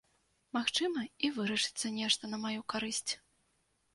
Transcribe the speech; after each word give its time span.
Магчыма, 0.57 1.01
і 1.27 1.31
вырашыцца 1.35 1.91
нешта 1.99 2.29
на 2.31 2.39
маю 2.45 2.61
карысць. 2.75 3.11